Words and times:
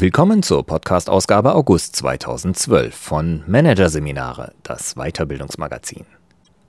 Willkommen 0.00 0.42
zur 0.42 0.64
Podcast-Ausgabe 0.64 1.54
August 1.54 1.94
2012 1.96 2.94
von 2.94 3.44
Managerseminare, 3.46 4.54
das 4.62 4.94
Weiterbildungsmagazin. 4.94 6.06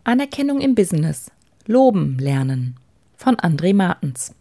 Anerkennung 0.04 0.60
im 0.60 0.76
Business. 0.76 1.32
Loben 1.66 2.18
lernen. 2.20 2.76
Von 3.16 3.38
André 3.38 3.74
Martens. 3.74 4.36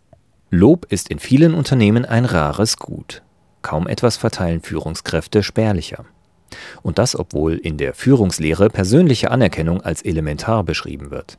Lob 0.51 0.87
ist 0.91 1.09
in 1.09 1.21
vielen 1.21 1.55
Unternehmen 1.55 2.05
ein 2.05 2.25
rares 2.25 2.79
Gut. 2.79 3.23
Kaum 3.63 3.87
etwas 3.87 4.17
verteilen 4.17 4.61
Führungskräfte 4.61 5.45
spärlicher. 5.45 6.05
Und 6.83 6.99
das, 6.99 7.17
obwohl 7.17 7.59
in 7.59 7.77
der 7.77 7.95
Führungslehre 7.95 8.71
persönliche 8.71 9.31
Anerkennung 9.31 9.83
als 9.83 10.03
elementar 10.03 10.65
beschrieben 10.65 11.13
wird. 11.13 11.39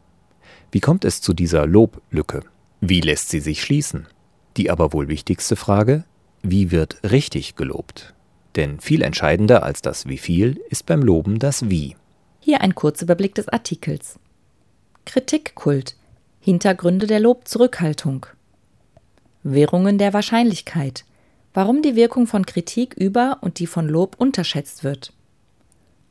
Wie 0.72 0.80
kommt 0.80 1.04
es 1.04 1.20
zu 1.20 1.34
dieser 1.34 1.68
Loblücke? 1.68 2.44
Wie 2.80 3.02
lässt 3.02 3.28
sie 3.28 3.42
sich 3.42 3.62
schließen? 3.62 4.08
Die 4.56 4.70
aber 4.70 4.94
wohl 4.94 5.10
wichtigste 5.10 5.58
Frage, 5.58 6.06
wie 6.44 6.72
wird 6.72 6.98
richtig 7.04 7.56
gelobt? 7.56 8.14
Denn 8.56 8.80
viel 8.80 9.02
entscheidender 9.04 9.64
als 9.64 9.82
das 9.82 10.08
Wie 10.08 10.18
viel 10.18 10.60
ist 10.70 10.86
beim 10.86 11.02
Loben 11.02 11.40
das 11.40 11.70
Wie. 11.70 11.96
Hier 12.40 12.62
ein 12.62 12.76
Kurzüberblick 12.76 13.36
des 13.36 13.48
Artikels. 13.48 14.20
Kritikkult. 15.06 15.96
Hintergründe 16.40 17.06
der 17.06 17.20
Lobzurückhaltung. 17.20 18.26
Währungen 19.44 19.98
der 19.98 20.14
Wahrscheinlichkeit. 20.14 21.06
Warum 21.54 21.82
die 21.82 21.96
Wirkung 21.96 22.28
von 22.28 22.46
Kritik 22.46 22.96
über 22.96 23.38
und 23.42 23.60
die 23.60 23.68
von 23.68 23.88
Lob 23.88 24.16
unterschätzt 24.18 24.84
wird. 24.84 25.14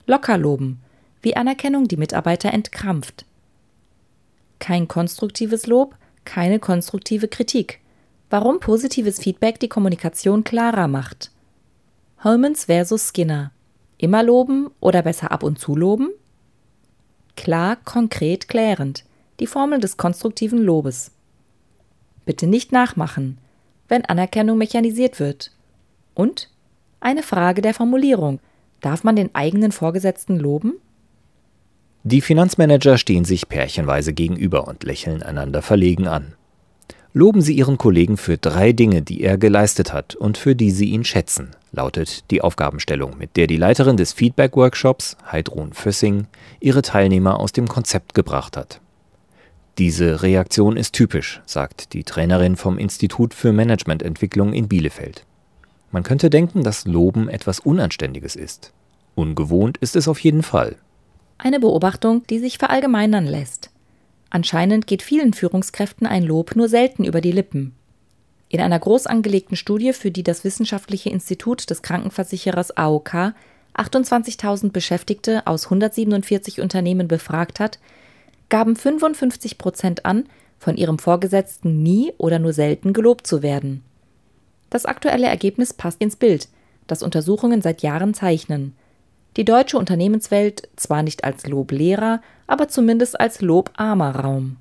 Lockerloben. 0.06 0.80
Wie 1.22 1.36
Anerkennung 1.36 1.88
die 1.88 1.96
Mitarbeiter 1.96 2.52
entkrampft. 2.52 3.26
Kein 4.58 4.88
konstruktives 4.88 5.66
Lob, 5.66 5.96
keine 6.24 6.58
konstruktive 6.58 7.28
Kritik. 7.28 7.80
Warum 8.30 8.60
positives 8.60 9.18
Feedback 9.18 9.58
die 9.58 9.68
Kommunikation 9.68 10.44
klarer 10.44 10.86
macht. 10.86 11.32
Holmans 12.22 12.66
versus 12.66 13.08
Skinner. 13.12 13.50
Immer 13.98 14.22
loben 14.22 14.70
oder 14.78 15.02
besser 15.02 15.32
ab 15.32 15.42
und 15.42 15.58
zu 15.58 15.74
loben? 15.74 16.10
Klar, 17.36 17.76
konkret, 17.84 18.48
klärend. 18.48 19.04
Die 19.40 19.48
Formel 19.48 19.80
des 19.80 19.96
konstruktiven 19.96 20.60
Lobes. 20.62 21.10
Bitte 22.24 22.46
nicht 22.46 22.70
nachmachen, 22.70 23.38
wenn 23.88 24.04
Anerkennung 24.04 24.58
mechanisiert 24.58 25.18
wird. 25.18 25.50
Und 26.14 26.50
eine 27.00 27.24
Frage 27.24 27.62
der 27.62 27.74
Formulierung. 27.74 28.38
Darf 28.80 29.02
man 29.02 29.16
den 29.16 29.34
eigenen 29.34 29.72
Vorgesetzten 29.72 30.38
loben? 30.38 30.74
Die 32.04 32.20
Finanzmanager 32.20 32.96
stehen 32.96 33.24
sich 33.24 33.48
pärchenweise 33.48 34.12
gegenüber 34.12 34.68
und 34.68 34.84
lächeln 34.84 35.22
einander 35.22 35.62
verlegen 35.62 36.06
an. 36.06 36.34
Loben 37.12 37.40
Sie 37.40 37.56
Ihren 37.56 37.76
Kollegen 37.76 38.16
für 38.16 38.38
drei 38.38 38.72
Dinge, 38.72 39.02
die 39.02 39.22
er 39.22 39.36
geleistet 39.36 39.92
hat 39.92 40.14
und 40.14 40.38
für 40.38 40.54
die 40.54 40.70
Sie 40.70 40.90
ihn 40.90 41.02
schätzen, 41.02 41.50
lautet 41.72 42.30
die 42.30 42.40
Aufgabenstellung, 42.40 43.18
mit 43.18 43.36
der 43.36 43.48
die 43.48 43.56
Leiterin 43.56 43.96
des 43.96 44.12
Feedback-Workshops, 44.12 45.16
Heidrun 45.30 45.72
Fössing, 45.72 46.28
ihre 46.60 46.82
Teilnehmer 46.82 47.40
aus 47.40 47.50
dem 47.50 47.66
Konzept 47.66 48.14
gebracht 48.14 48.56
hat. 48.56 48.80
Diese 49.76 50.22
Reaktion 50.22 50.76
ist 50.76 50.92
typisch, 50.92 51.40
sagt 51.46 51.94
die 51.94 52.04
Trainerin 52.04 52.54
vom 52.54 52.78
Institut 52.78 53.34
für 53.34 53.52
Managemententwicklung 53.52 54.52
in 54.52 54.68
Bielefeld. 54.68 55.24
Man 55.90 56.04
könnte 56.04 56.30
denken, 56.30 56.62
dass 56.62 56.86
Loben 56.86 57.28
etwas 57.28 57.58
Unanständiges 57.58 58.36
ist. 58.36 58.72
Ungewohnt 59.16 59.78
ist 59.78 59.96
es 59.96 60.06
auf 60.06 60.20
jeden 60.20 60.44
Fall. 60.44 60.76
Eine 61.38 61.58
Beobachtung, 61.58 62.24
die 62.30 62.38
sich 62.38 62.58
verallgemeinern 62.58 63.26
lässt. 63.26 63.69
Anscheinend 64.30 64.86
geht 64.86 65.02
vielen 65.02 65.32
Führungskräften 65.32 66.06
ein 66.06 66.22
Lob 66.22 66.54
nur 66.54 66.68
selten 66.68 67.04
über 67.04 67.20
die 67.20 67.32
Lippen. 67.32 67.74
In 68.48 68.60
einer 68.60 68.78
groß 68.78 69.06
angelegten 69.06 69.56
Studie, 69.56 69.92
für 69.92 70.10
die 70.10 70.22
das 70.22 70.44
Wissenschaftliche 70.44 71.10
Institut 71.10 71.68
des 71.68 71.82
Krankenversicherers 71.82 72.76
AOK 72.76 73.34
28.000 73.74 74.70
Beschäftigte 74.70 75.46
aus 75.46 75.66
147 75.66 76.60
Unternehmen 76.60 77.08
befragt 77.08 77.60
hat, 77.60 77.78
gaben 78.48 78.74
55 78.76 79.58
Prozent 79.58 80.04
an, 80.04 80.24
von 80.58 80.76
ihrem 80.76 80.98
Vorgesetzten 80.98 81.82
nie 81.82 82.12
oder 82.18 82.38
nur 82.38 82.52
selten 82.52 82.92
gelobt 82.92 83.26
zu 83.26 83.42
werden. 83.42 83.82
Das 84.68 84.84
aktuelle 84.84 85.26
Ergebnis 85.26 85.72
passt 85.72 86.00
ins 86.00 86.16
Bild, 86.16 86.48
das 86.86 87.02
Untersuchungen 87.02 87.62
seit 87.62 87.82
Jahren 87.82 88.14
zeichnen 88.14 88.74
die 89.36 89.44
deutsche 89.44 89.78
Unternehmenswelt 89.78 90.68
zwar 90.76 91.02
nicht 91.02 91.24
als 91.24 91.46
Loblehrer, 91.46 92.20
aber 92.46 92.68
zumindest 92.68 93.20
als 93.20 93.40
lobarmer 93.40 94.14
Raum. 94.16 94.56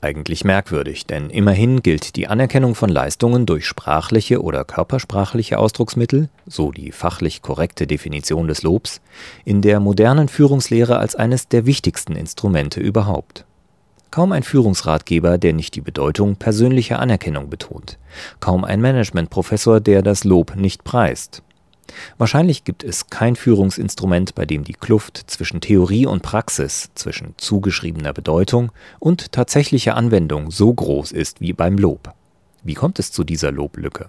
Eigentlich 0.00 0.44
merkwürdig, 0.44 1.06
denn 1.06 1.28
immerhin 1.28 1.82
gilt 1.82 2.14
die 2.14 2.28
Anerkennung 2.28 2.76
von 2.76 2.88
Leistungen 2.88 3.46
durch 3.46 3.66
sprachliche 3.66 4.40
oder 4.40 4.64
körpersprachliche 4.64 5.58
Ausdrucksmittel, 5.58 6.28
so 6.46 6.70
die 6.70 6.92
fachlich 6.92 7.42
korrekte 7.42 7.88
Definition 7.88 8.46
des 8.46 8.62
Lobs, 8.62 9.00
in 9.44 9.60
der 9.60 9.80
modernen 9.80 10.28
Führungslehre 10.28 10.98
als 10.98 11.16
eines 11.16 11.48
der 11.48 11.66
wichtigsten 11.66 12.14
Instrumente 12.14 12.78
überhaupt. 12.78 13.44
Kaum 14.12 14.30
ein 14.30 14.44
Führungsratgeber, 14.44 15.36
der 15.36 15.52
nicht 15.52 15.74
die 15.74 15.80
Bedeutung 15.80 16.36
persönlicher 16.36 17.00
Anerkennung 17.00 17.50
betont, 17.50 17.98
kaum 18.38 18.64
ein 18.64 18.80
Managementprofessor, 18.80 19.80
der 19.80 20.02
das 20.02 20.22
Lob 20.22 20.54
nicht 20.54 20.84
preist. 20.84 21.42
Wahrscheinlich 22.16 22.64
gibt 22.64 22.84
es 22.84 23.08
kein 23.10 23.36
Führungsinstrument, 23.36 24.34
bei 24.34 24.46
dem 24.46 24.64
die 24.64 24.74
Kluft 24.74 25.24
zwischen 25.30 25.60
Theorie 25.60 26.06
und 26.06 26.22
Praxis, 26.22 26.90
zwischen 26.94 27.34
zugeschriebener 27.36 28.12
Bedeutung 28.12 28.72
und 28.98 29.32
tatsächlicher 29.32 29.96
Anwendung 29.96 30.50
so 30.50 30.72
groß 30.72 31.12
ist 31.12 31.40
wie 31.40 31.52
beim 31.52 31.78
Lob. 31.78 32.14
Wie 32.62 32.74
kommt 32.74 32.98
es 32.98 33.12
zu 33.12 33.24
dieser 33.24 33.52
Loblücke? 33.52 34.08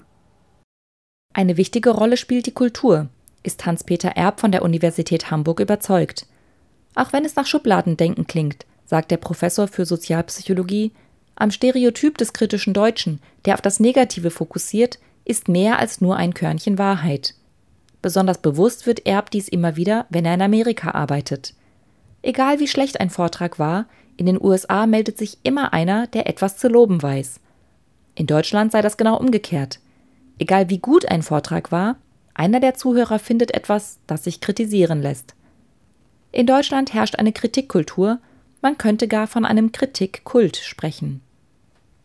Eine 1.34 1.58
wichtige 1.58 1.92
Rolle 1.92 2.18
spielt 2.18 2.48
die 2.48 2.54
Kultur, 2.54 3.08
ist 3.44 3.66
Hans-Peter 3.66 4.10
Erb 4.10 4.40
von 4.40 4.52
der 4.52 4.64
Universität 4.64 5.32
Hamburg 5.32 5.60
überzeugt. 5.60 6.26
Auch 6.96 7.14
wenn 7.14 7.24
es 7.24 7.36
nach 7.36 7.46
Schubladendenken 7.46 8.28
klingt, 8.28 8.66
sagt 8.86 9.12
der 9.12 9.18
Professor 9.18 9.68
für 9.68 9.86
Sozialpsychologie, 9.86 10.92
am 11.36 11.52
Stereotyp 11.52 12.18
des 12.18 12.34
kritischen 12.34 12.74
Deutschen, 12.74 13.22
der 13.46 13.54
auf 13.54 13.62
das 13.62 13.80
Negative 13.80 14.32
fokussiert, 14.32 15.00
ist 15.24 15.48
mehr 15.48 15.80
als 15.80 16.02
nur 16.02 16.18
ein 16.18 16.34
Körnchen 16.34 16.78
Wahrheit. 16.78 17.36
Besonders 18.02 18.38
bewusst 18.38 18.86
wird 18.86 19.06
Erb 19.06 19.32
dies 19.32 19.48
immer 19.48 19.76
wieder, 19.76 20.06
wenn 20.10 20.26
er 20.26 20.34
in 20.34 20.42
Amerika 20.42 20.92
arbeitet. 20.92 21.54
Egal 22.22 22.60
wie 22.60 22.68
schlecht 22.68 23.00
ein 23.00 23.10
Vortrag 23.10 23.60
war, 23.60 23.86
in 24.18 24.26
den 24.26 24.42
USA 24.42 24.86
meldet 24.86 25.18
sich 25.18 25.38
immer 25.44 25.74
einer, 25.74 26.08
der 26.08 26.28
etwas 26.28 26.58
zu 26.58 26.68
loben 26.68 27.02
weiß. 27.02 27.40
In 28.16 28.28
Deutschland 28.28 28.72
sei 28.72 28.82
das 28.82 28.98
genau 28.98 29.18
umgekehrt. 29.18 29.80
Egal 30.38 30.70
wie 30.70 30.80
gut 30.80 31.06
ein 31.06 31.24
Vortrag 31.24 31.72
war, 31.72 31.96
einer 32.34 32.60
der 32.60 32.74
Zuhörer 32.74 33.20
findet 33.20 33.54
etwas, 33.54 34.00
das 34.08 34.24
sich 34.24 34.42
kritisieren 34.42 35.02
lässt. 35.02 35.36
In 36.32 36.46
Deutschland 36.46 36.94
herrscht 36.94 37.16
eine 37.16 37.34
Kritikkultur, 37.34 38.20
man 38.62 38.78
könnte 38.78 39.08
gar 39.08 39.28
von 39.28 39.46
einem 39.46 39.72
Kritikkult 39.72 40.58
sprechen. 40.58 41.22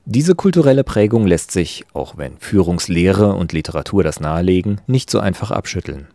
Diese 0.06 0.34
kulturelle 0.34 0.84
Prägung 0.84 1.26
lässt 1.26 1.50
sich, 1.50 1.86
auch 1.94 2.18
wenn 2.18 2.36
Führungslehre 2.36 3.34
und 3.34 3.54
Literatur 3.54 4.04
das 4.04 4.20
nahelegen, 4.20 4.82
nicht 4.86 5.08
so 5.08 5.18
einfach 5.18 5.50
abschütteln. 5.50 6.08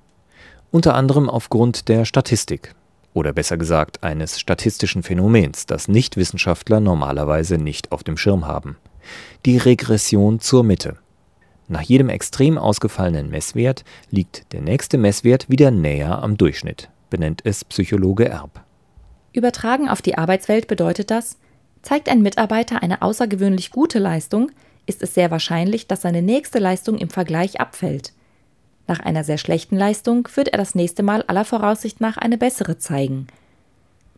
Unter 0.69 0.93
anderem 0.93 1.27
aufgrund 1.27 1.87
der 1.89 2.05
Statistik 2.05 2.75
oder 3.15 3.33
besser 3.33 3.57
gesagt 3.57 4.03
eines 4.03 4.39
statistischen 4.39 5.01
Phänomens, 5.01 5.65
das 5.65 5.87
Nichtwissenschaftler 5.87 6.79
normalerweise 6.79 7.57
nicht 7.57 7.91
auf 7.91 8.03
dem 8.03 8.15
Schirm 8.15 8.45
haben. 8.45 8.77
Die 9.47 9.57
Regression 9.57 10.39
zur 10.39 10.63
Mitte. 10.63 10.97
Nach 11.67 11.81
jedem 11.81 12.09
extrem 12.09 12.59
ausgefallenen 12.59 13.31
Messwert 13.31 13.83
liegt 14.11 14.53
der 14.53 14.61
nächste 14.61 14.99
Messwert 14.99 15.49
wieder 15.49 15.71
näher 15.71 16.21
am 16.21 16.37
Durchschnitt, 16.37 16.89
benennt 17.09 17.41
es 17.43 17.65
Psychologe 17.65 18.29
Erb. 18.29 18.63
Übertragen 19.33 19.89
auf 19.89 20.03
die 20.03 20.15
Arbeitswelt 20.15 20.67
bedeutet 20.67 21.09
das, 21.09 21.37
Zeigt 21.81 22.09
ein 22.09 22.21
Mitarbeiter 22.21 22.83
eine 22.83 23.01
außergewöhnlich 23.01 23.71
gute 23.71 23.99
Leistung, 23.99 24.51
ist 24.85 25.01
es 25.03 25.13
sehr 25.13 25.31
wahrscheinlich, 25.31 25.87
dass 25.87 26.01
seine 26.01 26.21
nächste 26.21 26.59
Leistung 26.59 26.97
im 26.97 27.09
Vergleich 27.09 27.59
abfällt. 27.61 28.13
Nach 28.87 28.99
einer 28.99 29.23
sehr 29.23 29.37
schlechten 29.37 29.77
Leistung 29.77 30.27
wird 30.33 30.47
er 30.49 30.57
das 30.57 30.73
nächste 30.73 31.03
Mal 31.03 31.23
aller 31.27 31.45
Voraussicht 31.45 32.01
nach 32.01 32.17
eine 32.17 32.37
bessere 32.37 32.79
zeigen. 32.79 33.27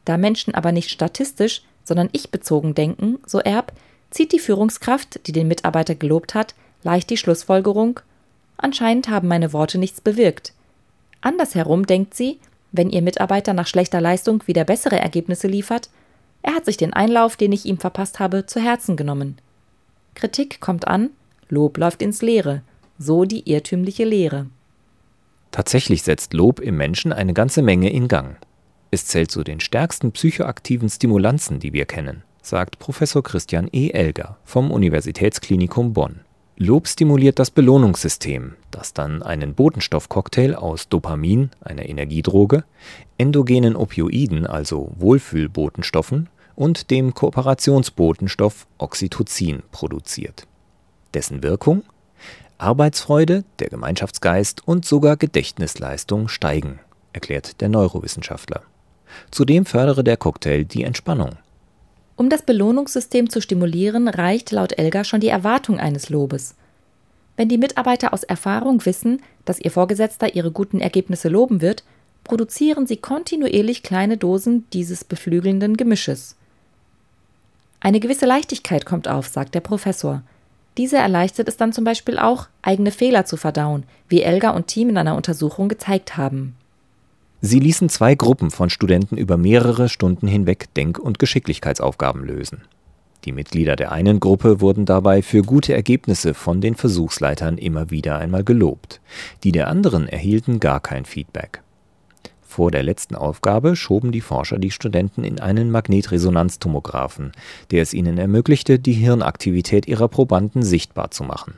Da 0.06 0.18
Menschen 0.18 0.56
aber 0.56 0.72
nicht 0.72 0.90
statistisch, 0.90 1.64
sondern 1.84 2.10
ich-bezogen 2.14 2.74
denken, 2.74 3.20
so 3.26 3.40
Erb, 3.40 3.74
zieht 4.12 4.32
die 4.32 4.40
Führungskraft, 4.40 5.28
die 5.28 5.32
den 5.32 5.48
Mitarbeiter 5.48 5.96
gelobt 5.96 6.36
hat, 6.36 6.56
leicht 6.84 7.10
die 7.10 7.18
Schlussfolgerung, 7.18 8.00
anscheinend 8.58 9.10
haben 9.10 9.28
meine 9.28 9.54
Worte 9.54 9.78
nichts 9.78 10.02
bewirkt. 10.02 10.54
Andersherum 11.22 11.86
denkt 11.86 12.14
sie, 12.14 12.40
wenn 12.72 12.90
ihr 12.90 13.02
Mitarbeiter 13.02 13.54
nach 13.54 13.68
schlechter 13.68 14.02
Leistung 14.02 14.48
wieder 14.48 14.64
bessere 14.64 15.00
Ergebnisse 15.00 15.48
liefert, 15.48 15.90
er 16.44 16.54
hat 16.54 16.66
sich 16.66 16.78
den 16.78 16.94
Einlauf, 16.94 17.36
den 17.36 17.52
ich 17.52 17.66
ihm 17.66 17.78
verpasst 17.78 18.20
habe, 18.20 18.46
zu 18.46 18.60
Herzen 18.60 18.96
genommen. 18.98 19.38
Kritik 20.16 20.60
kommt 20.60 20.88
an, 20.88 21.12
Lob 21.50 21.78
läuft 21.78 22.02
ins 22.02 22.22
Leere, 22.22 22.62
so 22.98 23.26
die 23.26 23.50
irrtümliche 23.50 24.06
Lehre. 24.06 24.48
Tatsächlich 25.52 26.04
setzt 26.04 26.34
Lob 26.34 26.60
im 26.60 26.78
Menschen 26.78 27.12
eine 27.12 27.34
ganze 27.34 27.62
Menge 27.62 27.92
in 27.92 28.08
Gang. 28.08 28.38
Es 28.90 29.06
zählt 29.06 29.32
zu 29.32 29.44
den 29.44 29.60
stärksten 29.60 30.12
psychoaktiven 30.12 30.90
Stimulanzen, 30.90 31.60
die 31.60 31.74
wir 31.74 31.86
kennen, 31.86 32.24
sagt 32.42 32.80
Professor 32.80 33.22
Christian 33.22 33.70
E. 33.72 33.90
Elger 33.90 34.38
vom 34.44 34.72
Universitätsklinikum 34.72 35.94
Bonn. 35.94 36.22
Lob 36.64 36.88
stimuliert 36.88 37.40
das 37.40 37.50
Belohnungssystem, 37.50 38.54
das 38.70 38.94
dann 38.94 39.24
einen 39.24 39.56
Botenstoffcocktail 39.56 40.54
aus 40.54 40.90
Dopamin, 40.90 41.50
einer 41.60 41.90
Energiedroge, 41.90 42.66
endogenen 43.18 43.76
Opioiden, 43.76 44.46
also 44.46 44.92
Wohlfühlbotenstoffen, 45.00 46.30
und 46.54 46.92
dem 46.92 47.16
Kooperationsbotenstoff 47.16 48.68
Oxytocin 48.78 49.64
produziert. 49.72 50.46
Dessen 51.16 51.42
Wirkung? 51.42 51.82
Arbeitsfreude, 52.60 53.44
der 53.58 53.70
Gemeinschaftsgeist 53.70 54.68
und 54.68 54.86
sogar 54.86 55.18
Gedächtnisleistung 55.18 56.28
steigen, 56.28 56.80
erklärt 57.12 57.60
der 57.62 57.70
Neurowissenschaftler. 57.70 58.62
Zudem 59.32 59.66
fördere 59.66 60.04
der 60.04 60.18
Cocktail 60.18 60.66
die 60.66 60.84
Entspannung. 60.84 61.40
Um 62.22 62.30
das 62.30 62.44
Belohnungssystem 62.44 63.32
zu 63.32 63.42
stimulieren, 63.42 64.08
reicht 64.08 64.52
laut 64.52 64.78
Elga 64.78 65.04
schon 65.04 65.22
die 65.22 65.30
Erwartung 65.30 65.80
eines 65.80 66.12
Lobes. 66.12 66.54
Wenn 67.36 67.50
die 67.50 67.58
Mitarbeiter 67.58 68.14
aus 68.14 68.22
Erfahrung 68.22 68.86
wissen, 68.86 69.24
dass 69.44 69.60
ihr 69.60 69.72
Vorgesetzter 69.72 70.36
ihre 70.36 70.52
guten 70.52 70.82
Ergebnisse 70.82 71.30
loben 71.30 71.62
wird, 71.62 71.84
produzieren 72.24 72.86
sie 72.86 72.98
kontinuierlich 72.98 73.82
kleine 73.82 74.18
Dosen 74.18 74.68
dieses 74.72 75.04
beflügelnden 75.04 75.78
Gemisches. 75.78 76.36
Eine 77.80 78.00
gewisse 78.00 78.28
Leichtigkeit 78.28 78.86
kommt 78.86 79.08
auf, 79.08 79.26
sagt 79.26 79.56
der 79.56 79.62
Professor. 79.62 80.22
Diese 80.78 80.98
erleichtert 80.98 81.48
es 81.48 81.58
dann 81.58 81.74
zum 81.74 81.86
Beispiel 81.86 82.20
auch, 82.20 82.50
eigene 82.62 82.92
Fehler 82.92 83.26
zu 83.26 83.36
verdauen, 83.36 83.82
wie 84.10 84.22
Elga 84.22 84.52
und 84.52 84.68
Team 84.68 84.90
in 84.90 85.00
einer 85.00 85.16
Untersuchung 85.16 85.70
gezeigt 85.70 86.18
haben. 86.18 86.56
Sie 87.44 87.60
ließen 87.60 87.90
zwei 87.90 88.14
Gruppen 88.14 88.52
von 88.52 88.70
Studenten 88.70 89.18
über 89.18 89.36
mehrere 89.36 89.90
Stunden 89.90 90.28
hinweg 90.28 90.74
Denk- 90.76 91.00
und 91.00 91.18
Geschicklichkeitsaufgaben 91.18 92.24
lösen. 92.24 92.62
Die 93.26 93.32
Mitglieder 93.32 93.76
der 93.76 93.92
einen 93.92 94.20
Gruppe 94.20 94.62
wurden 94.62 94.86
dabei 94.86 95.24
für 95.24 95.42
gute 95.42 95.74
Ergebnisse 95.74 96.36
von 96.36 96.62
den 96.62 96.76
Versuchsleitern 96.76 97.58
immer 97.58 97.90
wieder 97.90 98.20
einmal 98.20 98.44
gelobt, 98.44 99.02
die 99.44 99.52
der 99.52 99.68
anderen 99.68 100.08
erhielten 100.08 100.60
gar 100.60 100.80
kein 100.80 101.06
Feedback. 101.06 101.62
Vor 102.42 102.70
der 102.70 102.84
letzten 102.84 103.16
Aufgabe 103.16 103.76
schoben 103.76 104.12
die 104.12 104.22
Forscher 104.22 104.60
die 104.60 104.72
Studenten 104.72 105.24
in 105.24 105.40
einen 105.40 105.72
Magnetresonanztomographen, 105.72 107.32
der 107.72 107.82
es 107.82 107.94
ihnen 107.94 108.18
ermöglichte, 108.18 108.78
die 108.78 108.94
Hirnaktivität 108.94 109.88
ihrer 109.88 110.10
Probanden 110.10 110.62
sichtbar 110.62 111.12
zu 111.12 111.24
machen. 111.24 111.56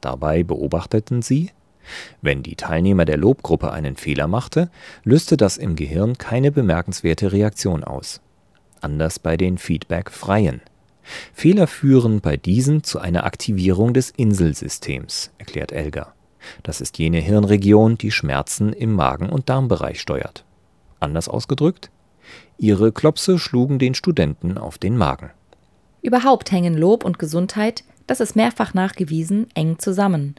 Dabei 0.00 0.42
beobachteten 0.42 1.22
sie, 1.22 1.50
wenn 2.20 2.42
die 2.42 2.56
Teilnehmer 2.56 3.04
der 3.04 3.16
Lobgruppe 3.16 3.72
einen 3.72 3.96
Fehler 3.96 4.28
machte, 4.28 4.70
löste 5.04 5.36
das 5.36 5.56
im 5.56 5.76
Gehirn 5.76 6.18
keine 6.18 6.52
bemerkenswerte 6.52 7.32
Reaktion 7.32 7.84
aus. 7.84 8.20
Anders 8.80 9.18
bei 9.18 9.36
den 9.36 9.58
Feedback-Freien. 9.58 10.60
Fehler 11.32 11.66
führen 11.66 12.20
bei 12.20 12.36
diesen 12.36 12.84
zu 12.84 12.98
einer 12.98 13.24
Aktivierung 13.24 13.94
des 13.94 14.10
Inselsystems, 14.10 15.30
erklärt 15.38 15.72
Elgar. 15.72 16.14
Das 16.62 16.80
ist 16.80 16.98
jene 16.98 17.18
Hirnregion, 17.18 17.98
die 17.98 18.10
Schmerzen 18.10 18.72
im 18.72 18.92
Magen- 18.92 19.30
und 19.30 19.48
Darmbereich 19.48 20.00
steuert. 20.00 20.44
Anders 21.00 21.28
ausgedrückt, 21.28 21.90
ihre 22.58 22.92
Klopse 22.92 23.38
schlugen 23.38 23.78
den 23.78 23.94
Studenten 23.94 24.58
auf 24.58 24.78
den 24.78 24.96
Magen. 24.96 25.30
Überhaupt 26.02 26.50
hängen 26.50 26.76
Lob 26.76 27.04
und 27.04 27.18
Gesundheit, 27.18 27.84
das 28.06 28.20
ist 28.20 28.34
mehrfach 28.34 28.74
nachgewiesen, 28.74 29.46
eng 29.54 29.78
zusammen. 29.78 30.34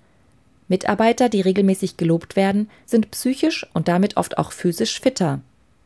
Mitarbeiter, 0.68 1.30
die 1.30 1.42
regelmäßig 1.42 1.98
gelobt 1.98 2.36
werden, 2.36 2.70
sind 2.86 3.12
psychisch 3.12 3.68
und 3.74 3.88
damit 3.88 4.18
oft 4.18 4.38
auch 4.38 4.52
physisch 4.52 5.00
fitter. 5.00 5.42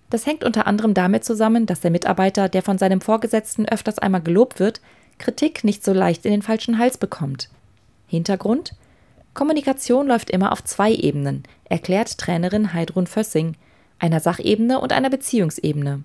Das 0.10 0.26
hängt 0.26 0.44
unter 0.44 0.68
anderem 0.68 0.94
damit 0.94 1.26
zusammen, 1.26 1.66
dass 1.66 1.82
der 1.82 1.92
Mitarbeiter, 1.92 2.48
der 2.48 2.62
von 2.62 2.78
seinem 2.78 3.02
Vorgesetzten 3.02 3.68
öfters 3.68 4.00
einmal 4.00 4.22
gelobt 4.22 4.60
wird, 4.60 4.82
Kritik 5.18 5.64
nicht 5.64 5.84
so 5.84 5.94
leicht 5.94 6.26
in 6.26 6.32
den 6.32 6.42
falschen 6.42 6.78
Hals 6.78 6.98
bekommt. 6.98 7.50
Hintergrund? 8.08 8.74
Kommunikation 9.34 10.08
läuft 10.08 10.30
immer 10.30 10.52
auf 10.52 10.64
zwei 10.64 10.92
Ebenen, 10.92 11.44
erklärt 11.66 12.18
Trainerin 12.18 12.74
Heidrun 12.74 13.08
Fössing, 13.08 13.56
einer 14.00 14.20
Sachebene 14.20 14.80
und 14.80 14.94
einer 14.94 15.10
Beziehungsebene. 15.10 16.04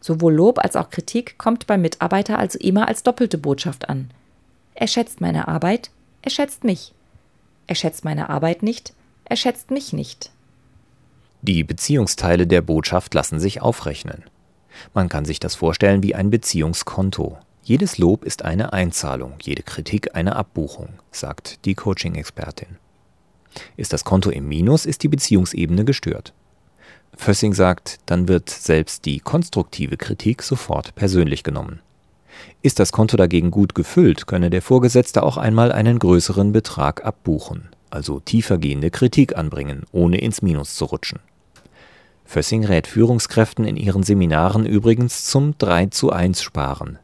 Sowohl 0.00 0.34
Lob 0.34 0.58
als 0.58 0.76
auch 0.76 0.90
Kritik 0.90 1.38
kommt 1.38 1.66
beim 1.66 1.82
Mitarbeiter 1.82 2.38
also 2.38 2.58
immer 2.58 2.88
als 2.88 3.02
doppelte 3.02 3.38
Botschaft 3.38 3.88
an. 3.88 4.10
Er 4.74 4.86
schätzt 4.86 5.20
meine 5.20 5.48
Arbeit, 5.48 5.90
er 6.22 6.30
schätzt 6.30 6.64
mich. 6.64 6.92
Er 7.66 7.74
schätzt 7.74 8.04
meine 8.04 8.30
Arbeit 8.30 8.62
nicht, 8.62 8.94
er 9.24 9.36
schätzt 9.36 9.70
mich 9.70 9.92
nicht. 9.92 10.30
Die 11.42 11.64
Beziehungsteile 11.64 12.46
der 12.46 12.62
Botschaft 12.62 13.14
lassen 13.14 13.40
sich 13.40 13.60
aufrechnen. 13.60 14.24
Man 14.94 15.08
kann 15.08 15.24
sich 15.24 15.40
das 15.40 15.54
vorstellen 15.54 16.02
wie 16.02 16.14
ein 16.14 16.30
Beziehungskonto. 16.30 17.38
Jedes 17.62 17.98
Lob 17.98 18.24
ist 18.24 18.44
eine 18.44 18.72
Einzahlung, 18.72 19.34
jede 19.42 19.62
Kritik 19.62 20.14
eine 20.14 20.36
Abbuchung, 20.36 20.90
sagt 21.10 21.64
die 21.64 21.74
Coaching-Expertin. 21.74 22.78
Ist 23.76 23.92
das 23.92 24.04
Konto 24.04 24.30
im 24.30 24.48
Minus, 24.48 24.86
ist 24.86 25.02
die 25.02 25.08
Beziehungsebene 25.08 25.84
gestört. 25.84 26.32
Fössing 27.16 27.54
sagt, 27.54 27.98
dann 28.06 28.28
wird 28.28 28.50
selbst 28.50 29.04
die 29.06 29.20
konstruktive 29.20 29.96
Kritik 29.96 30.42
sofort 30.42 30.94
persönlich 30.94 31.42
genommen. 31.42 31.80
Ist 32.62 32.78
das 32.78 32.92
Konto 32.92 33.16
dagegen 33.16 33.50
gut 33.50 33.74
gefüllt, 33.74 34.26
könne 34.26 34.50
der 34.50 34.62
Vorgesetzte 34.62 35.22
auch 35.22 35.36
einmal 35.36 35.72
einen 35.72 35.98
größeren 35.98 36.52
Betrag 36.52 37.04
abbuchen, 37.04 37.68
also 37.90 38.20
tiefergehende 38.20 38.90
Kritik 38.90 39.36
anbringen, 39.36 39.84
ohne 39.92 40.18
ins 40.18 40.42
Minus 40.42 40.74
zu 40.74 40.86
rutschen. 40.86 41.20
Fössing 42.24 42.64
rät 42.64 42.86
Führungskräften 42.86 43.64
in 43.64 43.76
ihren 43.76 44.02
Seminaren 44.02 44.66
übrigens 44.66 45.24
zum 45.24 45.56
3 45.58 45.86
zu 45.86 46.10
1 46.10 46.42
Sparen. 46.42 46.98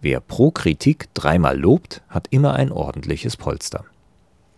Wer 0.00 0.20
pro 0.20 0.50
Kritik 0.50 1.08
dreimal 1.14 1.58
lobt, 1.58 2.02
hat 2.08 2.26
immer 2.30 2.54
ein 2.54 2.72
ordentliches 2.72 3.36
Polster. 3.36 3.84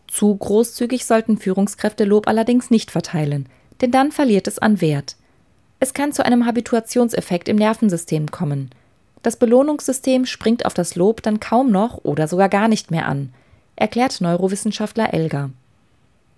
Zu 0.09 0.35
großzügig 0.35 1.05
sollten 1.05 1.37
Führungskräfte 1.37 2.05
Lob 2.05 2.26
allerdings 2.26 2.70
nicht 2.70 2.91
verteilen, 2.91 3.47
denn 3.82 3.91
dann 3.91 4.11
verliert 4.11 4.49
es 4.49 4.59
an 4.59 4.81
Wert. 4.81 5.17
Es 5.81 5.94
kann 5.94 6.12
zu 6.12 6.25
einem 6.25 6.47
Habituationseffekt 6.47 7.49
im 7.49 7.56
Nervensystem 7.56 8.31
kommen. 8.31 8.70
Das 9.23 9.37
Belohnungssystem 9.37 10.26
springt 10.26 10.65
auf 10.65 10.75
das 10.75 10.94
Lob 10.94 11.23
dann 11.23 11.41
kaum 11.41 11.70
noch 11.70 12.05
oder 12.05 12.29
sogar 12.29 12.49
gar 12.49 12.69
nicht 12.69 12.91
mehr 12.91 13.06
an, 13.06 13.32
erklärt 13.76 14.20
Neurowissenschaftler 14.20 15.12
Elgar. 15.12 15.50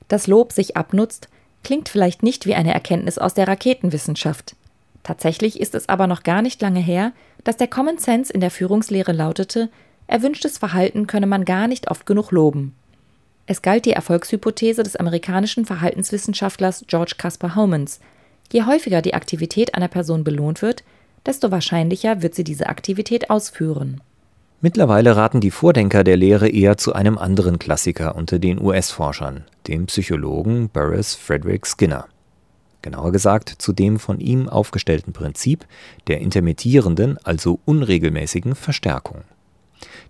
Das 0.09 0.27
Lob 0.27 0.53
sich 0.53 0.77
abnutzt, 0.77 1.29
klingt 1.63 1.89
vielleicht 1.89 2.23
nicht 2.23 2.47
wie 2.47 2.55
eine 2.55 2.73
Erkenntnis 2.73 3.19
aus 3.19 3.35
der 3.35 3.47
Raketenwissenschaft. 3.47 4.57
Tatsächlich 5.03 5.61
ist 5.61 5.75
es 5.75 5.89
aber 5.89 6.07
noch 6.07 6.23
gar 6.23 6.43
nicht 6.43 6.61
lange 6.61 6.81
her, 6.81 7.13
dass 7.45 7.57
der 7.57 7.69
Common 7.69 7.99
Sense 7.99 8.33
in 8.33 8.41
der 8.41 8.51
Führungslehre 8.51 9.13
lautete, 9.13 9.69
erwünschtes 10.07 10.59
Verhalten 10.59 11.07
könne 11.07 11.27
man 11.27 11.45
gar 11.45 11.69
nicht 11.69 11.91
oft 11.91 12.07
genug 12.07 12.33
loben. 12.33 12.75
Es 13.47 13.63
galt 13.63 13.85
die 13.85 13.93
Erfolgshypothese 13.93 14.83
des 14.83 14.97
amerikanischen 14.97 15.65
Verhaltenswissenschaftlers 15.65 16.85
George 16.87 17.15
Casper 17.19 17.57
Homans. 17.57 18.01
Je 18.53 18.65
häufiger 18.65 19.03
die 19.03 19.15
Aktivität 19.15 19.75
einer 19.75 19.89
Person 19.89 20.25
belohnt 20.25 20.63
wird, 20.63 20.85
desto 21.27 21.51
wahrscheinlicher 21.51 22.23
wird 22.23 22.35
sie 22.35 22.45
diese 22.45 22.69
Aktivität 22.69 23.31
ausführen. 23.31 24.01
Mittlerweile 24.63 25.17
raten 25.17 25.41
die 25.41 25.51
Vordenker 25.51 26.05
der 26.05 26.19
Lehre 26.19 26.49
eher 26.49 26.77
zu 26.77 26.93
einem 26.93 27.17
anderen 27.17 27.59
Klassiker 27.59 28.15
unter 28.15 28.39
den 28.39 28.61
US-Forschern, 28.61 29.45
dem 29.67 29.87
Psychologen 29.87 30.69
Burris 30.69 31.15
Frederick 31.15 31.67
Skinner. 31.67 32.07
Genauer 32.83 33.13
gesagt 33.13 33.49
zu 33.59 33.73
dem 33.73 33.99
von 33.99 34.21
ihm 34.21 34.49
aufgestellten 34.49 35.13
Prinzip 35.13 35.67
der 36.09 36.21
intermittierenden, 36.21 37.19
also 37.25 37.59
unregelmäßigen 37.65 38.55
Verstärkung. 38.55 39.23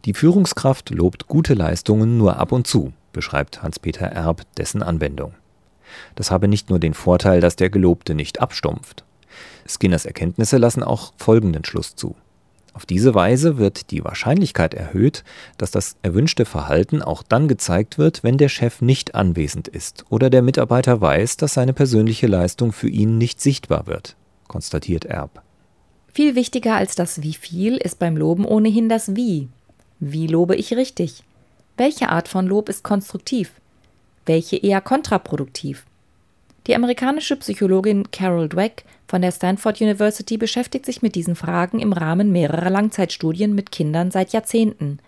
Die 0.05 0.15
Führungskraft 0.15 0.91
lobt 0.91 1.29
gute 1.29 1.55
Leistungen 1.55 2.17
nur 2.19 2.37
ab 2.39 2.53
und 2.53 2.67
zu, 2.67 2.93
beschreibt 3.13 3.63
Hans-Peter 3.63 4.07
Erb 4.07 4.43
dessen 4.57 4.83
Anwendung. 4.83 5.35
Das 6.15 6.31
habe 6.31 6.49
nicht 6.49 6.71
nur 6.71 6.79
den 6.79 6.95
Vorteil, 6.95 7.41
dass 7.41 7.57
der 7.57 7.71
Gelobte 7.71 8.15
nicht 8.15 8.41
abstumpft, 8.41 9.05
Skinners 9.69 10.07
Erkenntnisse 10.07 10.59
lassen 10.59 10.83
auch 10.83 11.13
folgenden 11.17 11.65
Schluss 11.65 11.97
zu. 11.97 12.17
Auf 12.73 12.87
diese 12.87 13.15
Weise 13.15 13.59
wird 13.59 13.91
die 13.91 14.05
Wahrscheinlichkeit 14.05 14.75
erhöht, 14.75 15.25
dass 15.59 15.71
das 15.71 15.97
erwünschte 16.03 16.45
Verhalten 16.45 17.03
auch 17.03 17.23
dann 17.23 17.49
gezeigt 17.49 17.99
wird, 17.99 18.23
wenn 18.23 18.39
der 18.39 18.49
Chef 18.49 18.81
nicht 18.81 19.15
anwesend 19.15 19.67
ist 19.67 20.05
oder 20.09 20.31
der 20.31 20.43
Mitarbeiter 20.43 21.01
weiß, 21.01 21.37
dass 21.37 21.55
seine 21.55 21.73
persönliche 21.73 22.29
Leistung 22.29 22.73
für 22.73 22.89
ihn 22.89 23.19
nicht 23.19 23.41
sichtbar 23.41 23.87
wird, 23.87 24.17
konstatiert 24.47 25.05
Erb. 25.05 25.43
Viel 26.13 26.35
wichtiger 26.37 26.77
als 26.77 26.95
das 26.95 27.23
Wie 27.23 27.35
viel 27.35 27.77
ist 27.77 27.99
beim 27.99 28.17
Loben 28.17 28.45
ohnehin 28.45 28.89
das 28.89 29.17
Wie. 29.17 29.49
Wie 29.99 30.27
lobe 30.27 30.55
ich 30.57 30.75
richtig? 30.75 31.25
Welche 31.77 32.09
Art 32.09 32.29
von 32.29 32.47
Lob 32.47 32.69
ist 32.69 32.85
konstruktiv? 32.85 33.53
Welche 34.27 34.57
eher 34.57 34.81
kontraproduktiv? 34.81 35.87
Die 36.67 36.75
amerikanische 36.75 37.37
Psychologin 37.37 38.11
Carol 38.11 38.49
Dweck 38.49 38.85
von 39.09 39.23
der 39.23 39.33
Stanford 39.33 39.81
University 39.81 40.37
beschäftigt 40.37 40.87
sich 40.87 41.03
mit 41.03 41.15
diesen 41.15 41.35
Fragen 41.35 41.81
im 41.81 41.93
Rahmen 41.93 42.31
mehrerer 42.33 42.71
Langzeitstudien 42.71 43.55
mit 43.55 43.73
Kindern 43.73 44.11
seit 44.11 44.33
Jahrzehnten. 44.33 44.99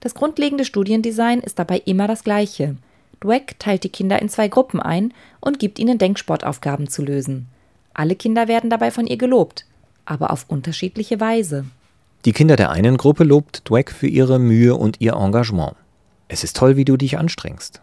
Das 0.00 0.14
grundlegende 0.14 0.64
Studiendesign 0.64 1.40
ist 1.40 1.58
dabei 1.58 1.82
immer 1.84 2.06
das 2.06 2.24
gleiche. 2.24 2.76
Dweck 3.20 3.58
teilt 3.58 3.84
die 3.84 3.90
Kinder 3.90 4.22
in 4.22 4.30
zwei 4.30 4.48
Gruppen 4.48 4.80
ein 4.80 5.12
und 5.40 5.58
gibt 5.58 5.78
ihnen 5.78 5.98
Denksportaufgaben 5.98 6.88
zu 6.88 7.02
lösen. 7.02 7.48
Alle 7.92 8.14
Kinder 8.14 8.48
werden 8.48 8.70
dabei 8.70 8.90
von 8.90 9.06
ihr 9.06 9.18
gelobt, 9.18 9.66
aber 10.06 10.30
auf 10.30 10.46
unterschiedliche 10.48 11.20
Weise. 11.20 11.66
Die 12.24 12.32
Kinder 12.32 12.56
der 12.56 12.70
einen 12.70 12.96
Gruppe 12.96 13.24
lobt 13.24 13.68
Dweck 13.68 13.90
für 13.90 14.06
ihre 14.06 14.38
Mühe 14.38 14.74
und 14.76 15.00
ihr 15.00 15.14
Engagement. 15.14 15.74
Es 16.28 16.44
ist 16.44 16.56
toll, 16.56 16.76
wie 16.76 16.84
du 16.84 16.96
dich 16.96 17.18
anstrengst. 17.18 17.82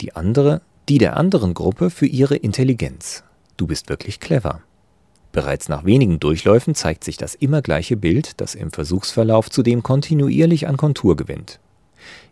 Die 0.00 0.16
andere, 0.16 0.60
die 0.88 0.98
der 0.98 1.16
anderen 1.16 1.54
Gruppe 1.54 1.90
für 1.90 2.06
ihre 2.06 2.36
Intelligenz. 2.36 3.24
Du 3.56 3.66
bist 3.66 3.88
wirklich 3.88 4.20
clever. 4.20 4.62
Bereits 5.32 5.68
nach 5.68 5.84
wenigen 5.84 6.18
Durchläufen 6.18 6.74
zeigt 6.74 7.04
sich 7.04 7.16
das 7.16 7.34
immer 7.34 7.62
gleiche 7.62 7.96
Bild, 7.96 8.40
das 8.40 8.54
im 8.54 8.72
Versuchsverlauf 8.72 9.48
zudem 9.50 9.82
kontinuierlich 9.82 10.66
an 10.66 10.76
Kontur 10.76 11.16
gewinnt. 11.16 11.60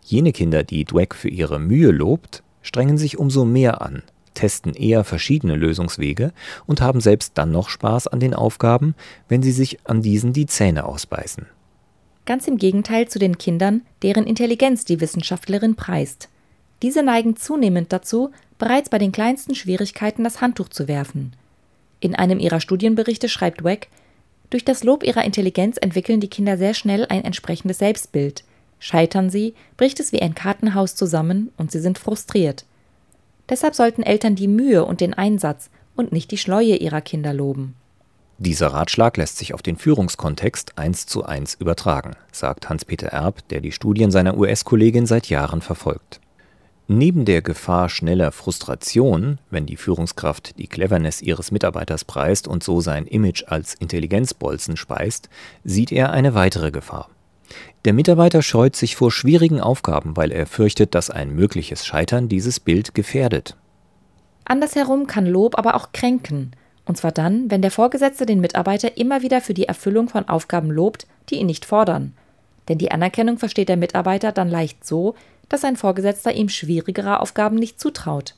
Jene 0.03 0.33
Kinder, 0.33 0.63
die 0.63 0.83
Dweck 0.85 1.15
für 1.15 1.29
ihre 1.29 1.59
Mühe 1.59 1.91
lobt, 1.91 2.43
strengen 2.61 2.97
sich 2.97 3.17
umso 3.17 3.45
mehr 3.45 3.81
an, 3.81 4.03
testen 4.33 4.73
eher 4.73 5.03
verschiedene 5.03 5.55
Lösungswege 5.55 6.33
und 6.65 6.81
haben 6.81 6.99
selbst 6.99 7.37
dann 7.37 7.51
noch 7.51 7.69
Spaß 7.69 8.07
an 8.07 8.19
den 8.19 8.33
Aufgaben, 8.33 8.95
wenn 9.27 9.43
sie 9.43 9.51
sich 9.51 9.79
an 9.85 10.01
diesen 10.01 10.33
die 10.33 10.45
Zähne 10.45 10.85
ausbeißen. 10.85 11.45
Ganz 12.25 12.47
im 12.47 12.57
Gegenteil 12.57 13.07
zu 13.07 13.17
den 13.17 13.37
Kindern, 13.37 13.81
deren 14.01 14.25
Intelligenz 14.25 14.85
die 14.85 15.01
Wissenschaftlerin 15.01 15.75
preist. 15.75 16.29
Diese 16.81 17.03
neigen 17.03 17.35
zunehmend 17.35 17.91
dazu, 17.91 18.31
bereits 18.57 18.89
bei 18.89 18.97
den 18.97 19.11
kleinsten 19.11 19.55
Schwierigkeiten 19.55 20.23
das 20.23 20.41
Handtuch 20.41 20.69
zu 20.69 20.87
werfen. 20.87 21.33
In 21.99 22.15
einem 22.15 22.39
ihrer 22.39 22.61
Studienberichte 22.61 23.27
schreibt 23.27 23.63
Weck, 23.63 23.89
durch 24.49 24.65
das 24.65 24.83
Lob 24.83 25.03
ihrer 25.03 25.25
Intelligenz 25.25 25.77
entwickeln 25.79 26.19
die 26.19 26.29
Kinder 26.29 26.57
sehr 26.57 26.73
schnell 26.73 27.05
ein 27.07 27.23
entsprechendes 27.23 27.77
Selbstbild. 27.77 28.43
Scheitern 28.79 29.29
sie, 29.29 29.53
bricht 29.77 29.99
es 29.99 30.11
wie 30.11 30.21
ein 30.21 30.33
Kartenhaus 30.33 30.95
zusammen 30.95 31.51
und 31.57 31.71
sie 31.71 31.79
sind 31.79 31.99
frustriert. 31.99 32.65
Deshalb 33.49 33.75
sollten 33.75 34.03
Eltern 34.03 34.35
die 34.35 34.47
Mühe 34.47 34.85
und 34.85 35.01
den 35.01 35.13
Einsatz 35.13 35.69
und 35.95 36.11
nicht 36.11 36.31
die 36.31 36.37
Schleue 36.37 36.75
ihrer 36.75 37.01
Kinder 37.01 37.33
loben. 37.33 37.75
Dieser 38.37 38.67
Ratschlag 38.67 39.17
lässt 39.17 39.37
sich 39.37 39.53
auf 39.53 39.61
den 39.61 39.75
Führungskontext 39.75 40.77
eins 40.77 41.05
zu 41.05 41.25
eins 41.25 41.55
übertragen, 41.55 42.15
sagt 42.31 42.69
Hans-Peter 42.69 43.07
Erb, 43.07 43.45
der 43.49 43.59
die 43.59 43.73
Studien 43.73 44.11
seiner 44.11 44.37
US-Kollegin 44.37 45.05
seit 45.05 45.27
Jahren 45.27 45.61
verfolgt. 45.61 46.21
Neben 46.91 47.23
der 47.23 47.43
Gefahr 47.43 47.87
schneller 47.87 48.31
Frustration, 48.31 49.37
wenn 49.51 49.67
die 49.67 49.75
Führungskraft 49.75 50.57
die 50.57 50.65
Cleverness 50.65 51.21
ihres 51.21 51.51
Mitarbeiters 51.51 52.03
preist 52.03 52.47
und 52.47 52.63
so 52.63 52.81
sein 52.81 53.05
Image 53.05 53.43
als 53.45 53.75
Intelligenzbolzen 53.75 54.75
speist, 54.75 55.29
sieht 55.63 55.91
er 55.91 56.11
eine 56.11 56.33
weitere 56.33 56.71
Gefahr. 56.71 57.11
Der 57.85 57.93
Mitarbeiter 57.93 58.41
scheut 58.41 58.75
sich 58.75 58.95
vor 58.95 59.11
schwierigen 59.11 59.61
Aufgaben, 59.61 60.17
weil 60.17 60.31
er 60.31 60.47
fürchtet, 60.47 60.95
dass 60.95 61.11
ein 61.11 61.35
mögliches 61.35 61.85
Scheitern 61.85 62.27
dieses 62.27 62.59
Bild 62.59 62.95
gefährdet. 62.95 63.55
Andersherum 64.45 65.05
kann 65.05 65.27
Lob 65.27 65.59
aber 65.59 65.75
auch 65.75 65.91
kränken, 65.91 66.53
und 66.85 66.97
zwar 66.97 67.11
dann, 67.11 67.51
wenn 67.51 67.61
der 67.61 67.69
Vorgesetzte 67.69 68.25
den 68.25 68.41
Mitarbeiter 68.41 68.97
immer 68.97 69.21
wieder 69.21 69.41
für 69.41 69.53
die 69.53 69.65
Erfüllung 69.65 70.09
von 70.09 70.27
Aufgaben 70.27 70.71
lobt, 70.71 71.05
die 71.29 71.35
ihn 71.35 71.45
nicht 71.45 71.65
fordern. 71.65 72.13
Denn 72.67 72.79
die 72.79 72.89
Anerkennung 72.89 73.37
versteht 73.37 73.69
der 73.69 73.77
Mitarbeiter 73.77 74.31
dann 74.31 74.49
leicht 74.49 74.83
so, 74.87 75.13
dass 75.49 75.63
ein 75.63 75.75
Vorgesetzter 75.75 76.33
ihm 76.33 76.49
schwierigere 76.49 77.19
Aufgaben 77.19 77.55
nicht 77.55 77.79
zutraut. 77.79 78.35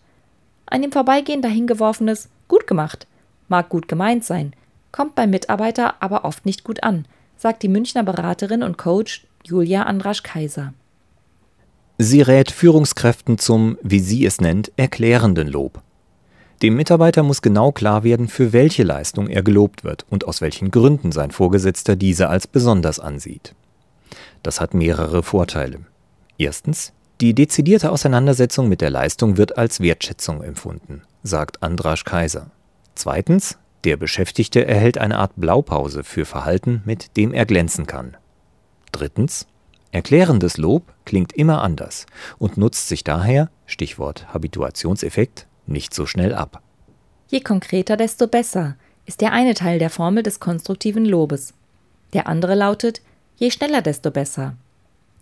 Ein 0.65 0.83
im 0.83 0.91
Vorbeigehen 0.91 1.41
dahingeworfenes 1.41 2.29
Gut 2.47 2.67
gemacht 2.67 3.07
mag 3.51 3.69
gut 3.69 3.87
gemeint 3.87 4.23
sein, 4.23 4.53
kommt 4.91 5.13
beim 5.13 5.29
Mitarbeiter 5.29 6.01
aber 6.01 6.25
oft 6.25 6.45
nicht 6.45 6.63
gut 6.63 6.81
an, 6.83 7.05
sagt 7.37 7.61
die 7.61 7.67
Münchner 7.67 8.03
Beraterin 8.03 8.63
und 8.63 8.79
Coach 8.79 9.27
Julia 9.43 9.83
Andrasch 9.83 10.23
Kaiser. 10.23 10.73
Sie 11.99 12.21
rät 12.21 12.49
Führungskräften 12.49 13.37
zum, 13.37 13.77
wie 13.83 13.99
sie 13.99 14.25
es 14.25 14.41
nennt, 14.41 14.71
erklärenden 14.75 15.47
Lob. 15.47 15.81
Dem 16.63 16.75
Mitarbeiter 16.75 17.23
muss 17.23 17.41
genau 17.41 17.71
klar 17.71 18.03
werden, 18.03 18.27
für 18.27 18.53
welche 18.53 18.83
Leistung 18.83 19.27
er 19.27 19.43
gelobt 19.43 19.83
wird 19.83 20.05
und 20.09 20.27
aus 20.27 20.41
welchen 20.41 20.71
Gründen 20.71 21.11
sein 21.11 21.31
Vorgesetzter 21.31 21.95
diese 21.95 22.29
als 22.29 22.47
besonders 22.47 22.99
ansieht. 22.99 23.53
Das 24.43 24.61
hat 24.61 24.73
mehrere 24.73 25.23
Vorteile. 25.23 25.79
Erstens, 26.37 26.93
die 27.21 27.35
dezidierte 27.35 27.91
Auseinandersetzung 27.91 28.67
mit 28.67 28.81
der 28.81 28.89
Leistung 28.89 29.37
wird 29.37 29.55
als 29.57 29.79
Wertschätzung 29.79 30.41
empfunden, 30.43 31.03
sagt 31.21 31.61
Andrasch 31.61 32.03
Kaiser. 32.03 32.49
Zweitens, 32.95 33.59
der 33.83 33.95
Beschäftigte 33.95 34.65
erhält 34.65 34.97
eine 34.97 35.19
Art 35.19 35.33
Blaupause 35.35 36.03
für 36.03 36.25
Verhalten, 36.25 36.81
mit 36.83 37.15
dem 37.17 37.31
er 37.31 37.45
glänzen 37.45 37.85
kann. 37.85 38.17
Drittens, 38.91 39.45
erklärendes 39.91 40.57
Lob 40.57 40.91
klingt 41.05 41.31
immer 41.33 41.61
anders 41.61 42.07
und 42.39 42.57
nutzt 42.57 42.87
sich 42.87 43.03
daher, 43.03 43.51
Stichwort 43.67 44.33
Habituationseffekt, 44.33 45.45
nicht 45.67 45.93
so 45.93 46.07
schnell 46.07 46.33
ab. 46.33 46.63
Je 47.27 47.41
konkreter, 47.41 47.97
desto 47.97 48.27
besser, 48.27 48.75
ist 49.05 49.21
der 49.21 49.31
eine 49.31 49.53
Teil 49.53 49.77
der 49.77 49.91
Formel 49.91 50.23
des 50.23 50.39
konstruktiven 50.39 51.05
Lobes. 51.05 51.53
Der 52.13 52.27
andere 52.27 52.55
lautet, 52.55 53.01
je 53.37 53.51
schneller, 53.51 53.81
desto 53.81 54.09
besser. 54.09 54.55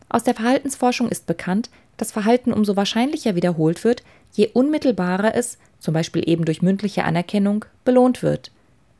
Aus 0.10 0.24
der 0.24 0.34
Verhaltensforschung 0.34 1.10
ist 1.10 1.28
bekannt, 1.28 1.70
dass 1.98 2.12
Verhalten 2.12 2.52
umso 2.52 2.76
wahrscheinlicher 2.76 3.36
wiederholt 3.36 3.84
wird, 3.84 4.04
je 4.34 4.48
unmittelbarer 4.48 5.36
es, 5.36 5.58
zum 5.80 5.94
Beispiel 5.94 6.28
eben 6.28 6.46
durch 6.46 6.62
mündliche 6.62 7.04
Anerkennung, 7.04 7.66
belohnt 7.86 8.24
wird. 8.24 8.52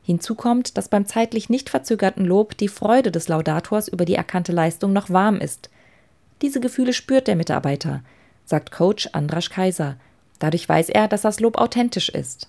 Hinzu 0.02 0.34
kommt, 0.34 0.76
dass 0.76 0.88
beim 0.88 1.06
zeitlich 1.06 1.50
nicht 1.50 1.68
verzögerten 1.68 2.24
Lob 2.24 2.56
die 2.56 2.68
Freude 2.68 3.10
des 3.10 3.28
Laudators 3.28 3.88
über 3.88 4.04
die 4.04 4.14
erkannte 4.14 4.52
Leistung 4.52 4.92
noch 4.92 5.10
warm 5.10 5.38
ist. 5.38 5.68
Diese 6.42 6.60
Gefühle 6.60 6.92
spürt 6.92 7.26
der 7.26 7.36
Mitarbeiter, 7.36 8.02
sagt 8.44 8.70
Coach 8.70 9.08
Andrasch 9.12 9.50
Kaiser. 9.50 9.96
Dadurch 10.38 10.68
weiß 10.68 10.88
er, 10.88 11.06
dass 11.06 11.22
das 11.22 11.40
Lob 11.40 11.58
authentisch 11.58 12.08
ist. 12.08 12.48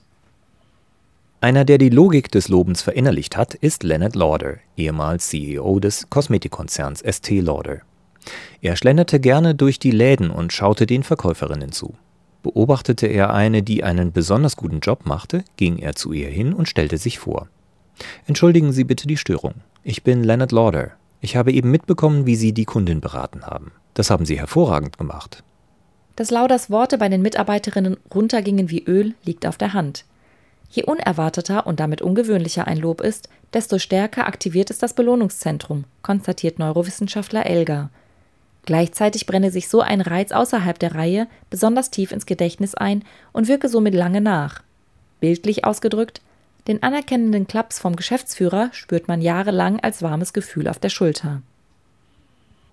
Einer, 1.42 1.66
der 1.66 1.78
die 1.78 1.90
Logik 1.90 2.32
des 2.32 2.48
Lobens 2.48 2.82
verinnerlicht 2.82 3.36
hat, 3.36 3.56
ist 3.56 3.84
Leonard 3.84 4.16
Lauder, 4.16 4.58
ehemals 4.78 5.28
CEO 5.30 5.80
des 5.80 6.10
Kosmetikkonzerns 6.10 7.02
Estee 7.02 7.42
Lauder. 7.42 7.82
Er 8.62 8.76
schlenderte 8.76 9.20
gerne 9.20 9.56
durch 9.56 9.80
die 9.80 9.92
Läden 9.92 10.30
und 10.30 10.54
schaute 10.54 10.86
den 10.86 11.04
Verkäuferinnen 11.04 11.72
zu. 11.72 11.96
Beobachtete 12.44 13.08
er 13.08 13.34
eine, 13.34 13.64
die 13.64 13.84
einen 13.84 14.12
besonders 14.12 14.56
guten 14.56 14.80
Job 14.80 15.06
machte, 15.06 15.44
ging 15.58 15.78
er 15.78 15.96
zu 15.96 16.12
ihr 16.12 16.30
hin 16.30 16.54
und 16.54 16.68
stellte 16.68 16.98
sich 16.98 17.20
vor. 17.20 17.48
Entschuldigen 18.26 18.72
Sie 18.72 18.84
bitte 18.84 19.08
die 19.08 19.18
Störung. 19.18 19.56
Ich 19.84 20.04
bin 20.04 20.24
Leonard 20.24 20.52
Lauder. 20.52 20.92
Ich 21.22 21.36
habe 21.36 21.52
eben 21.52 21.70
mitbekommen, 21.70 22.26
wie 22.26 22.36
Sie 22.36 22.52
die 22.52 22.66
Kundin 22.66 23.00
beraten 23.00 23.46
haben. 23.46 23.72
Das 23.94 24.10
haben 24.10 24.26
Sie 24.26 24.40
hervorragend 24.40 24.98
gemacht. 24.98 25.44
Dass 26.16 26.32
Lauders 26.32 26.70
Worte 26.70 26.98
bei 26.98 27.10
den 27.10 27.22
Mitarbeiterinnen 27.22 27.98
runtergingen 28.14 28.70
wie 28.70 28.84
Öl, 28.84 29.14
liegt 29.24 29.46
auf 29.46 29.58
der 29.58 29.74
Hand. 29.74 30.06
Je 30.70 30.84
unerwarteter 30.84 31.68
und 31.68 31.80
damit 31.80 32.02
ungewöhnlicher 32.02 32.66
ein 32.66 32.78
Lob 32.78 33.02
ist, 33.02 33.30
desto 33.54 33.78
stärker 33.78 34.26
aktiviert 34.26 34.70
es 34.70 34.78
das 34.78 34.94
Belohnungszentrum, 34.94 35.84
konstatiert 36.02 36.60
Neurowissenschaftler 36.60 37.46
Elgar. 37.46 37.92
Gleichzeitig 38.66 39.26
brenne 39.26 39.52
sich 39.52 39.68
so 39.68 39.82
ein 39.82 40.02
Reiz 40.02 40.32
außerhalb 40.32 40.78
der 40.78 40.96
Reihe 40.96 41.28
besonders 41.50 41.90
tief 41.90 42.12
ins 42.12 42.26
Gedächtnis 42.26 42.76
ein 42.76 43.04
und 43.32 43.48
wirke 43.48 43.70
somit 43.70 43.96
lange 43.96 44.22
nach. 44.22 44.62
Bildlich 45.20 45.66
ausgedrückt, 45.66 46.22
den 46.68 46.84
anerkennenden 46.84 47.48
Klaps 47.48 47.80
vom 47.80 47.96
Geschäftsführer 47.96 48.70
spürt 48.72 49.08
man 49.08 49.22
jahrelang 49.22 49.80
als 49.80 50.04
warmes 50.04 50.32
Gefühl 50.34 50.68
auf 50.68 50.78
der 50.78 50.90
Schulter. 50.90 51.42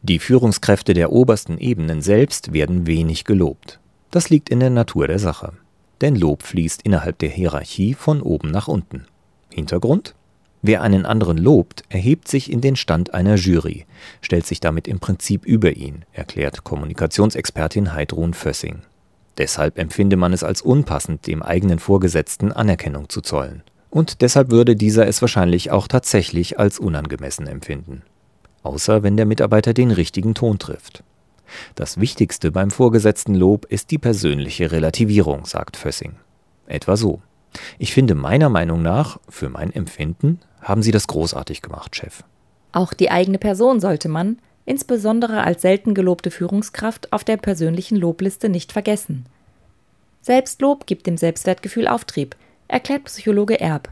Die 0.03 0.19
Führungskräfte 0.19 0.95
der 0.95 1.11
obersten 1.11 1.59
Ebenen 1.59 2.03
selbst 2.03 2.53
werden 2.53 2.87
wenig 2.87 3.25
gelobt. 3.25 3.81
Das 4.11 4.31
liegt 4.31 4.51
in 4.51 4.61
der 4.61 4.71
Natur 4.71 5.09
der 5.09 5.19
Sache. 5.19 5.55
Denn 6.01 6.15
Lob 6.15 6.45
fließt 6.45 6.83
innerhalb 6.83 7.19
der 7.19 7.31
Hierarchie 7.31 7.95
von 7.95 8.23
oben 8.23 8.51
nach 8.51 8.69
unten. 8.69 9.07
Hintergrund? 9.53 10.15
Wer 10.61 10.83
einen 10.83 11.07
anderen 11.07 11.39
lobt, 11.39 11.85
erhebt 11.89 12.29
sich 12.29 12.51
in 12.51 12.61
den 12.61 12.77
Stand 12.77 13.15
einer 13.15 13.37
Jury, 13.37 13.87
stellt 14.21 14.47
sich 14.47 14.61
damit 14.61 14.89
im 14.89 14.99
Prinzip 14.99 15.47
über 15.47 15.73
ihn, 15.73 16.05
erklärt 16.13 16.65
Kommunikationsexpertin 16.65 17.93
Heidrun 17.93 18.35
Fössing. 18.35 18.81
Deshalb 19.39 19.79
empfinde 19.79 20.17
man 20.17 20.33
es 20.33 20.43
als 20.43 20.63
unpassend, 20.63 21.29
dem 21.29 21.43
eigenen 21.43 21.79
Vorgesetzten 21.79 22.51
Anerkennung 22.51 23.09
zu 23.09 23.21
zollen. 23.21 23.63
Und 23.89 24.21
deshalb 24.21 24.51
würde 24.51 24.75
dieser 24.75 25.07
es 25.07 25.21
wahrscheinlich 25.23 25.71
auch 25.71 25.87
tatsächlich 25.87 26.59
als 26.59 26.79
unangemessen 26.81 27.47
empfinden. 27.47 28.03
Außer 28.63 29.05
wenn 29.05 29.17
der 29.17 29.27
Mitarbeiter 29.27 29.73
den 29.73 29.93
richtigen 29.93 30.35
Ton 30.35 30.59
trifft. 30.59 31.05
Das 31.77 31.99
Wichtigste 31.99 32.51
beim 32.51 32.71
vorgesetzten 32.71 33.35
Lob 33.35 33.65
ist 33.67 33.91
die 33.93 33.99
persönliche 33.99 34.73
Relativierung, 34.73 35.47
sagt 35.47 35.77
Fössing. 35.77 36.17
Etwa 36.67 36.97
so. 36.97 37.23
Ich 37.79 37.93
finde 37.93 38.15
meiner 38.15 38.49
Meinung 38.49 38.83
nach, 38.83 39.19
für 39.29 39.49
mein 39.49 39.73
Empfinden, 39.73 40.41
haben 40.61 40.83
Sie 40.83 40.91
das 40.91 41.07
großartig 41.07 41.63
gemacht, 41.63 41.97
Chef. 41.97 42.23
Auch 42.73 42.93
die 42.93 43.11
eigene 43.11 43.39
Person 43.39 43.81
sollte 43.81 44.09
man, 44.09 44.39
insbesondere 44.67 45.45
als 45.45 45.63
selten 45.63 45.95
gelobte 45.95 46.31
Führungskraft, 46.31 47.13
auf 47.13 47.25
der 47.25 47.39
persönlichen 47.39 47.97
Lobliste 47.97 48.49
nicht 48.49 48.73
vergessen. 48.73 49.27
Selbstlob 50.21 50.87
gibt 50.87 51.07
dem 51.07 51.17
Selbstwertgefühl 51.17 51.89
Auftrieb, 51.89 52.37
erklärt 52.69 53.05
Psychologe 53.05 53.61
Erb. 53.61 53.89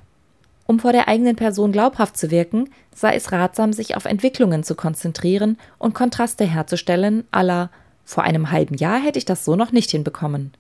Um 0.66 0.80
vor 0.80 0.92
der 0.92 1.08
eigenen 1.08 1.36
Person 1.36 1.72
glaubhaft 1.72 2.16
zu 2.16 2.30
wirken, 2.30 2.68
sei 2.94 3.14
es 3.14 3.30
ratsam, 3.30 3.72
sich 3.72 3.96
auf 3.96 4.04
Entwicklungen 4.04 4.64
zu 4.64 4.74
konzentrieren 4.74 5.56
und 5.78 5.94
Kontraste 5.94 6.44
herzustellen, 6.44 7.24
aller 7.30 7.70
vor 8.04 8.24
einem 8.24 8.50
halben 8.50 8.76
Jahr 8.76 9.00
hätte 9.00 9.18
ich 9.18 9.24
das 9.24 9.44
so 9.44 9.56
noch 9.56 9.72
nicht 9.72 9.90
hinbekommen. 9.90 10.52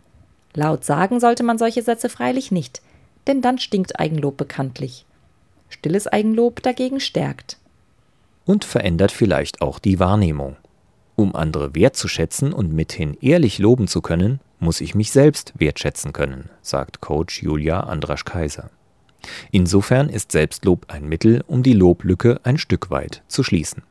Laut 0.56 0.84
sagen 0.84 1.20
sollte 1.20 1.42
man 1.42 1.58
solche 1.58 1.82
Sätze 1.82 2.08
freilich 2.08 2.50
nicht, 2.50 2.80
denn 3.26 3.42
dann 3.42 3.58
stinkt 3.58 4.00
Eigenlob 4.00 4.38
bekanntlich. 4.38 5.04
Stilles 5.68 6.06
Eigenlob 6.06 6.62
dagegen 6.62 6.98
stärkt. 6.98 7.58
Und 8.46 8.64
verändert 8.64 9.12
vielleicht 9.12 9.60
auch 9.60 9.78
die 9.78 10.00
Wahrnehmung. 10.00 10.56
Um 11.14 11.36
andere 11.36 11.74
wertzuschätzen 11.74 12.54
und 12.54 12.72
mithin 12.72 13.18
ehrlich 13.20 13.58
loben 13.58 13.86
zu 13.86 14.00
können, 14.00 14.40
muss 14.58 14.80
ich 14.80 14.94
mich 14.94 15.10
selbst 15.10 15.52
wertschätzen 15.58 16.14
können, 16.14 16.48
sagt 16.62 17.02
Coach 17.02 17.42
Julia 17.42 17.80
Andrasch-Kaiser. 17.80 18.70
Insofern 19.50 20.08
ist 20.08 20.32
Selbstlob 20.32 20.86
ein 20.88 21.06
Mittel, 21.06 21.44
um 21.46 21.62
die 21.62 21.74
Loblücke 21.74 22.40
ein 22.44 22.56
Stück 22.56 22.90
weit 22.90 23.22
zu 23.28 23.42
schließen. 23.42 23.82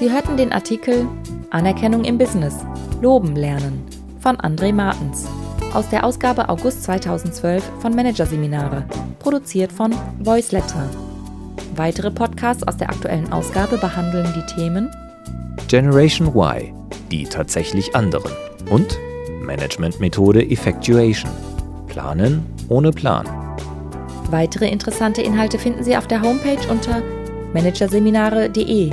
Sie 0.00 0.10
hörten 0.10 0.38
den 0.38 0.50
Artikel 0.50 1.06
Anerkennung 1.50 2.04
im 2.04 2.16
Business. 2.16 2.64
Loben 3.02 3.36
lernen 3.36 3.84
von 4.20 4.38
André 4.38 4.72
Martens 4.72 5.26
aus 5.74 5.90
der 5.90 6.04
Ausgabe 6.04 6.48
August 6.48 6.84
2012 6.84 7.62
von 7.80 7.94
Managerseminare, 7.94 8.86
produziert 9.18 9.70
von 9.70 9.94
Voiceletter. 10.18 10.88
Weitere 11.76 12.10
Podcasts 12.10 12.66
aus 12.66 12.78
der 12.78 12.88
aktuellen 12.88 13.30
Ausgabe 13.30 13.76
behandeln 13.76 14.26
die 14.34 14.54
Themen 14.54 14.90
Generation 15.68 16.28
Y, 16.28 16.72
die 17.10 17.24
tatsächlich 17.24 17.94
anderen 17.94 18.32
und 18.70 18.98
Managementmethode 19.42 20.50
Effectuation, 20.50 21.30
Planen 21.88 22.46
ohne 22.70 22.90
Plan. 22.90 23.26
Weitere 24.30 24.70
interessante 24.70 25.20
Inhalte 25.20 25.58
finden 25.58 25.84
Sie 25.84 25.94
auf 25.94 26.06
der 26.06 26.22
Homepage 26.22 26.66
unter 26.70 27.02
managerseminare.de 27.52 28.92